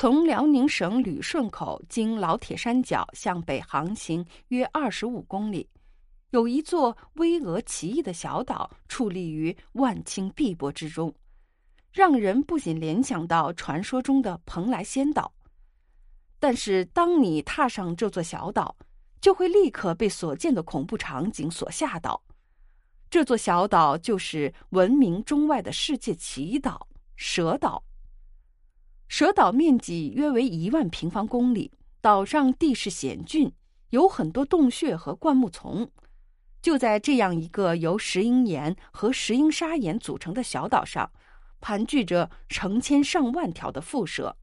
[0.00, 5.68] 从辽宁省旅顺口经老铁山脚向北航行约二十五公里，
[6.30, 11.14] 有一座巍峨奇异的小岛矗立于万顷碧波之中，
[11.92, 15.30] 让人不仅联想到传说中的蓬莱仙岛。
[16.38, 18.74] 但是，当你踏上这座小岛，
[19.20, 22.18] 就会立刻被所见的恐怖场景所吓倒。
[23.10, 27.84] 这座小岛就是闻名中外的世界奇岛——蛇岛。
[29.10, 33.52] 蛇岛面积约为一万平方公里，岛上地势险峻，
[33.88, 35.90] 有很多洞穴和灌木丛。
[36.62, 41.10] 就在这样一个由石英岩和石英砂岩组成的小岛上，
[41.60, 44.36] 盘踞着成千上万条的蝮蛇。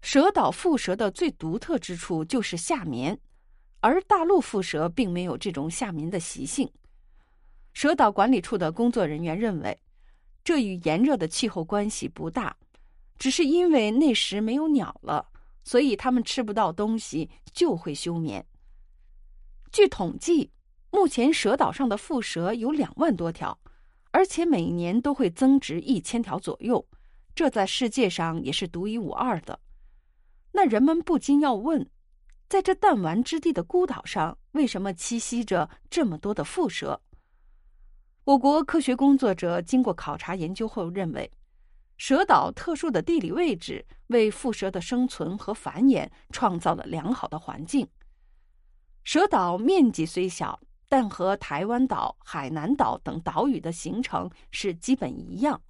[0.00, 3.18] 蛇岛蝮蛇的最独特之处就是夏眠，
[3.80, 6.70] 而大陆蝮蛇并没有这种夏眠的习性。
[7.72, 9.76] 蛇岛管理处的工作人员认为，
[10.44, 12.56] 这与炎热的气候关系不大，
[13.18, 15.26] 只是因为那时没有鸟了，
[15.64, 18.44] 所以它们吃不到东西就会休眠。
[19.72, 20.50] 据统计，
[20.90, 23.58] 目前蛇岛上的蝮蛇有两万多条，
[24.10, 26.86] 而且每年都会增值一千条左右，
[27.34, 29.58] 这在世界上也是独一无二的。
[30.52, 31.86] 那人们不禁要问：
[32.48, 37.00] 在这弹丸之地的孤岛上，为什么栖息着这么多的蝮蛇？
[38.24, 41.30] 我国科学工作者经过考察研究后认为，
[41.96, 47.88] 蛇岛特殊的地理位置为蝮蛇的生存和繁衍创造了良好的环境。
[49.02, 55.60] 蛇岛面积虽小，但和台湾岛、海南岛等岛屿的形成是基本一样，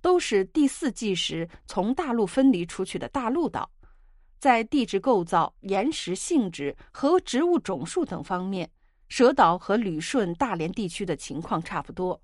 [0.00, 3.70] 都是第四纪时从大陆分离出去的大陆岛。
[4.38, 8.70] 在地质构造、岩石性质和植物种数等方面，
[9.08, 12.22] 蛇岛和旅顺、大连地区的情况差不多。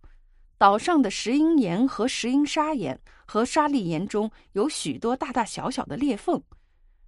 [0.63, 6.41] 岛上的石英岩和石英砂岩和砂砾岩中有许多大大小小的裂缝，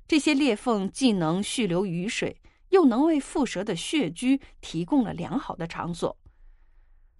[0.08, 2.36] 这些裂缝既能蓄留雨水，
[2.70, 6.18] 又能为蝮蛇的穴居提供了良好的场所。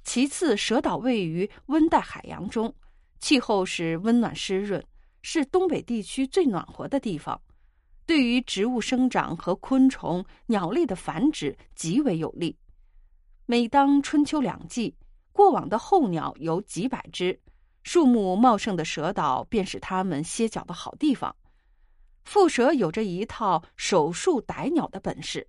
[0.03, 2.75] 其次，蛇岛位于温带海洋中，
[3.20, 4.84] 气候是温暖湿润，
[5.22, 7.41] 是东北地区最暖和的地方。
[8.04, 12.59] 对于植物生长和昆虫、鸟类的繁殖极为有利。
[13.47, 14.97] 每当春秋两季，
[15.34, 17.39] 过往的候鸟有几百只，
[17.83, 21.34] 树木茂盛的蛇岛便是它们歇脚的好地方。
[22.25, 25.47] 蝮蛇有着一套手术逮鸟的本事，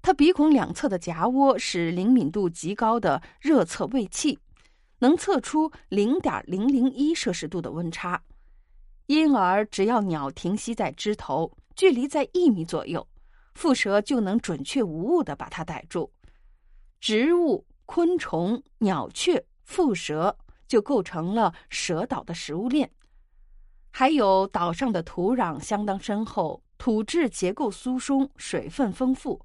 [0.00, 4.38] 它鼻孔两侧的夹窝是灵敏度极高的热测位器，
[5.00, 8.22] 能测出零点零零一摄氏度的温差，
[9.06, 11.52] 因而只要鸟停息在枝头。
[11.74, 13.06] 距离在一米左右，
[13.52, 16.10] 蝮蛇就能准确无误的把它逮住。
[17.00, 20.36] 植物、昆虫、鸟雀、蝮蛇
[20.68, 22.90] 就构成了蛇岛的食物链。
[23.90, 29.40] 还有岛上的土壤相当深厚，土质结构疏松，水分丰富，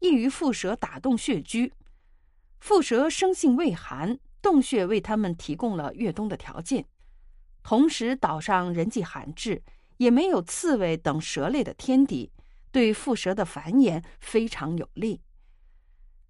[0.00, 1.72] 易于蝮蛇打洞穴居。
[2.60, 6.84] 蝮蛇生性畏寒，洞穴为它们提供了越冬的条件。
[7.62, 9.62] 同时，岛上人迹罕至。
[10.00, 12.32] 也没有刺猬等蛇类的天敌，
[12.72, 15.20] 对蝮蛇的繁衍非常有利。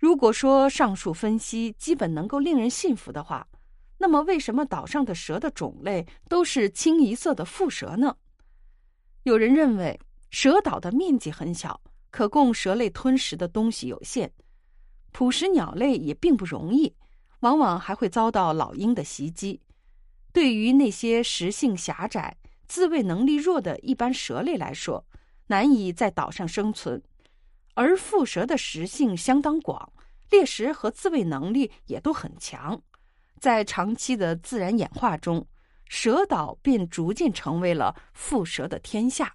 [0.00, 3.46] 如果说上述分析基本能够令人信服的话，
[3.98, 8.16] 那么为什么岛上的蛇的种类都是清一色的蝮蛇呢？
[9.24, 10.00] 有人认为，
[10.30, 14.32] 蛇岛的面积很小，可供蛇类吞食的东西有限，
[15.12, 16.94] 捕食鸟类也并不容易，
[17.40, 19.60] 往往还会遭到老鹰的袭击。
[20.32, 25.04] 对于那些食性狭窄，自卫能力弱的一般蛇类来说，
[25.48, 26.98] 难以在岛上生存；
[27.74, 29.92] 而蝮蛇的食性相当广，
[30.30, 32.80] 猎食和自卫能力也都很强。
[33.38, 35.46] 在长期的自然演化中，
[35.86, 39.34] 蛇岛便逐渐成为了蝮蛇的天下。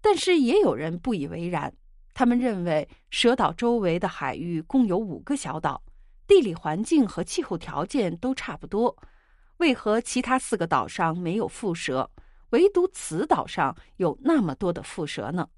[0.00, 1.74] 但是也有人不以为然，
[2.14, 5.82] 他们认为蛇岛周围的海域共有五个小岛，
[6.28, 8.96] 地理环境和气候条件都差不多。
[9.56, 12.08] 为何其他四个岛上没有蝮蛇，
[12.50, 15.48] 唯独此岛上有那么多的蝮蛇呢？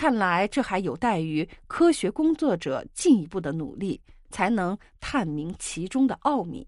[0.00, 4.00] 看来这还有待于科学工作者进一步的努力，
[4.30, 6.66] 才能探明其中的奥秘。